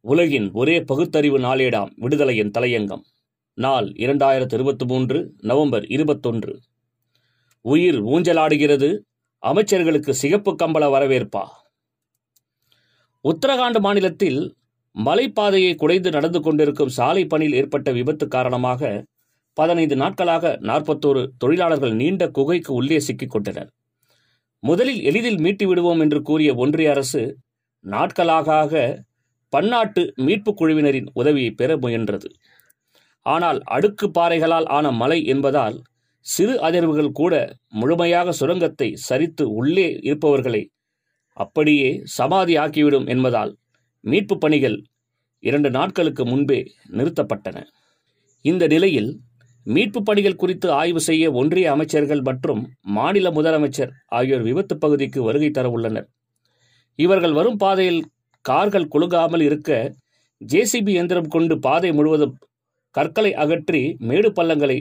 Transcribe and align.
உலகின் 0.00 0.50
ஒரே 0.52 0.80
பகுத்தறிவு 0.80 1.38
நாளேடாம் 1.38 1.90
விடுதலையின் 2.00 2.50
தலையங்கம். 2.58 3.00
நாள் 3.54 3.86
இரண்டாயிரத்து 3.86 4.54
இருபத்தி 4.54 4.84
மூன்று 4.84 5.34
நவம்பர் 5.40 5.86
இருபத்தொன்று. 5.86 6.60
உயிர் 7.60 8.04
ஊஞ்சலாடுகிறது 8.04 8.98
அமைச்சர்களுக்கு 9.46 10.10
சிகப்பு 10.10 10.56
கம்பள 10.62 10.86
வரவேற்பா. 10.86 11.44
உத்தரகாண்ட் 13.24 13.80
மாநிலத்தில் 13.80 14.56
மலைப்பாதையை 15.04 15.74
குடைந்து 15.74 16.10
நடந்து 16.10 16.40
கொண்டிருக்கும் 16.40 16.88
சாலை 16.88 17.26
பணியில் 17.26 17.54
ஏற்பட்ட 17.54 17.92
விபத்து 17.92 18.28
காரணமாக 18.28 19.04
பதினைந்து 19.52 19.96
நாட்களாக 19.96 20.58
நாற்பத்தோரு 20.62 21.28
தொழிலாளர்கள் 21.38 21.94
நீண்ட 21.94 22.30
குகைக்கு 22.30 22.74
உள்ளே 22.74 23.00
சிக்கிக் 23.00 23.30
கொண்டனர். 23.30 23.72
முதலில் 24.60 25.02
எளிதில் 25.02 25.38
மீட்டு 25.38 25.66
விடுவோம் 25.66 26.00
என்று 26.00 26.22
கூறிய 26.22 26.54
ஒன்றிய 26.54 26.90
அரசு 26.90 27.36
நாட்களாக 27.80 29.02
பன்னாட்டு 29.52 30.02
மீட்புக் 30.16 30.58
குழுவினரின் 30.60 31.08
உதவியை 31.12 31.50
பெற 31.50 31.70
முயன்றது. 31.76 32.28
ஆனால் 33.26 33.60
அடுக்கு 33.76 34.06
பாறைகளால் 34.18 34.68
ஆன 34.68 34.90
மலை 34.92 35.18
என்பதால் 35.24 35.76
சிறு 36.26 36.54
அதிர்வுகள் 36.60 37.10
கூட 37.10 37.34
முழுமையாக 37.68 38.32
சுரங்கத்தை 38.32 38.88
சரித்து 39.08 39.44
உள்ளே 39.60 39.88
இருப்பவர்களை 40.02 40.62
அப்படியே 41.36 41.90
சமாதி 42.16 42.54
ஆக்கிவிடும் 42.56 43.06
என்பதால் 43.06 43.52
மீட்பு 44.04 44.36
பணிகள் 44.38 44.76
இரண்டு 45.42 45.70
நாட்களுக்கு 45.70 46.22
முன்பே 46.26 46.60
நிறுத்தப்பட்டன. 46.96 47.56
இந்த 48.44 48.64
நிலையில் 48.66 49.10
மீட்பு 49.66 50.00
பணிகள் 50.02 50.36
குறித்து 50.36 50.68
ஆய்வு 50.72 51.00
செய்ய 51.00 51.24
ஒன்றிய 51.32 51.66
அமைச்சர்கள் 51.72 52.20
மற்றும் 52.20 52.62
மாநில 52.96 53.30
முதலமைச்சர் 53.30 53.92
ஆகியோர் 54.08 54.42
விபத்து 54.42 54.74
பகுதிக்கு 54.78 55.22
வருகை 55.22 55.50
தர 55.50 55.68
உள்ளனர் 55.70 56.08
இவர்கள் 56.98 57.32
வரும் 57.32 57.56
பாதையில் 57.56 58.00
கார்கள் 58.50 58.90
குலுங்காமல் 58.94 59.44
இருக்க 59.48 59.70
ஜேசிபி 60.40 60.92
எந்திரம் 61.00 61.32
கொண்டு 61.34 61.54
பாதை 61.58 61.90
முழுவதும் 61.98 62.34
கற்களை 62.94 63.32
அகற்றி 63.42 63.80
மேடு 64.08 64.28
பள்ளங்களை 64.32 64.78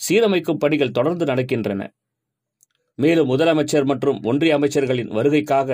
சீரமைக்கும் 0.00 0.60
பணிகள் 0.62 0.96
தொடர்ந்து 0.96 1.24
நடக்கின்றன. 1.24 1.82
மேலும் 2.98 3.30
முதலமைச்சர் 3.32 3.86
மற்றும் 3.90 4.18
ஒன்றிய 4.22 4.56
அமைச்சர்களின் 4.58 5.10
வருகைக்காக 5.16 5.70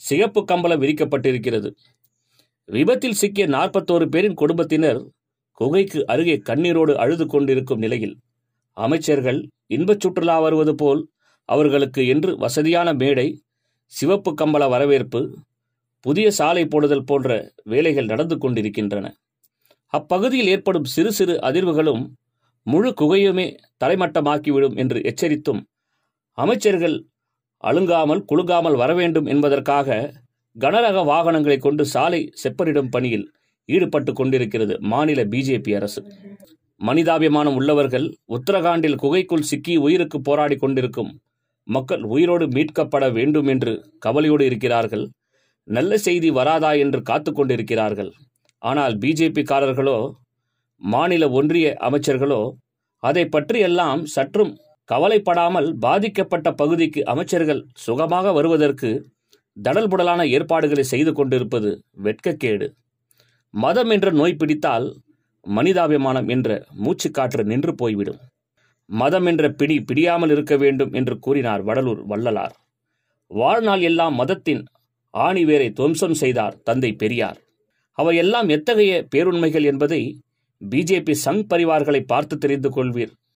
சிகப்பு 0.00 0.40
கம்பளம் 0.50 0.82
விரிக்கப்பட்டிருக்கிறது. 0.82 1.70
விபத்தில் 2.68 3.18
சிக்கிய 3.20 3.46
நாற்பத்தோரு 3.56 4.06
பேரின் 4.14 4.36
குடும்பத்தினர் 4.42 5.00
குகைக்கு 5.60 6.00
அருகே 6.12 6.36
கண்ணீரோடு 6.48 6.92
அழுது 7.02 7.24
கொண்டிருக்கும் 7.26 7.82
நிலையில் 7.84 8.14
அமைச்சர்கள் 8.76 9.40
இன்பச் 9.76 10.02
சுற்றுலா 10.02 10.36
வருவது 10.44 10.74
போல் 10.82 11.00
அவர்களுக்கு 11.48 12.02
என்று 12.14 12.30
வசதியான 12.44 12.88
மேடை 13.00 13.26
சிவப்பு 13.92 14.30
கம்பள 14.40 14.64
வரவேற்பு 14.74 15.20
புதிய 16.00 16.26
சாலை 16.30 16.64
போடுதல் 16.66 17.04
போன்ற 17.04 17.28
வேலைகள் 17.62 18.10
நடந்து 18.12 18.36
கொண்டிருக்கின்றன. 18.38 19.06
அப்பகுதியில் 19.92 20.50
ஏற்படும் 20.54 20.88
சிறு 20.94 21.10
சிறு 21.12 21.34
அதிர்வுகளும் 21.48 22.02
முழு 22.66 22.90
குகையுமே 23.00 23.46
தலைமட்டமாக்கிவிடும் 23.84 24.76
என்று 24.76 24.98
எச்சரித்தும் 25.10 25.60
அமைச்சர்கள் 26.38 26.96
அழுங்காமல் 27.64 28.22
குலுங்காமல் 28.24 28.76
வரவேண்டும் 28.76 29.26
என்பதற்காக 29.26 29.98
கனரக 30.56 30.98
வாகனங்களை 31.04 31.58
கொண்டு 31.58 31.84
சாலை 31.86 32.20
செப்பனிடும் 32.42 32.90
பணியில் 32.90 33.26
ஈடுபட்டு 33.68 34.12
கொண்டிருக்கிறது 34.12 34.74
மாநில 34.92 35.20
பிஜேபி 35.24 35.72
அரசு. 35.78 36.00
மனிதாபிமானம் 36.80 37.56
உள்ளவர்கள் 37.60 38.06
உத்தரகாண்டில் 38.36 39.00
குகைக்குள் 39.02 39.48
சிக்கி 39.50 39.74
உயிருக்கு 39.76 40.18
போராடி 40.20 40.56
கொண்டிருக்கும் 40.56 41.10
மக்கள் 41.68 42.04
உயிரோடு 42.14 42.46
மீட்கப்பட 42.46 43.04
வேண்டும் 43.12 43.46
என்று 43.46 43.72
கவலையோடு 43.98 44.44
இருக்கிறார்கள். 44.44 45.04
நல்ல 45.68 45.92
செய்தி 46.06 46.28
வராதா 46.38 46.70
என்று 46.84 47.00
காத்து 47.10 47.30
கொண்டிருக்கிறார்கள். 47.32 48.10
ஆனால் 48.62 48.94
பிஜேபிக்காரர்களோ 49.02 49.98
மாநில 50.82 51.24
ஒன்றிய 51.38 51.66
அமைச்சர்களோ 51.88 52.42
அதை 53.02 53.24
பற்றியெல்லாம் 53.34 54.02
சற்றும் 54.14 54.52
கவலைப்படாமல் 54.88 55.68
பாதிக்கப்பட்ட 55.84 56.48
பகுதிக்கு 56.60 57.00
அமைச்சர்கள் 57.12 57.60
சுகமாக 57.84 58.32
வருவதற்கு 58.38 58.90
தடல்புடலான 59.56 60.20
ஏற்பாடுகளை 60.36 60.84
செய்து 60.92 61.12
கொண்டிருப்பது 61.18 61.70
வெட்கக்கேடு. 62.06 62.66
மதம் 63.54 63.90
என்ற 63.94 64.08
நோய் 64.20 64.40
பிடித்தால் 64.40 64.86
மனிதாபிமானம் 65.46 66.28
என்ற 66.34 66.48
மூச்சுக்காற்று 66.84 67.42
நின்று 67.52 67.72
போய்விடும். 67.82 68.20
மதம் 68.90 69.26
என்ற 69.30 69.44
பிடி 69.60 69.76
பிடியாமல் 69.88 70.32
இருக்க 70.34 70.54
வேண்டும் 70.64 70.92
என்று 71.00 71.14
கூறினார் 71.26 71.62
வடலூர் 71.68 72.02
வள்ளலார். 72.12 72.54
வாழ்நாள் 73.30 73.82
எல்லாம் 73.90 74.14
மதத்தின் 74.20 74.62
ஆணிவேரை 75.18 75.72
துவம்சம் 75.72 76.14
செய்தார் 76.14 76.62
தந்தை 76.62 76.92
பெரியார். 76.92 77.38
அவையெல்லாம் 77.92 78.48
எத்தகைய 78.48 79.06
பேருண்மைகள் 79.16 79.64
என்பதை 79.64 80.20
பிஜேபி 80.70 81.14
சங் 81.24 81.42
பரிவார்களை 81.48 82.00
பார்த்து 82.00 82.38
தெரிந்து 82.38 82.70
கொள்வீர். 82.70 83.19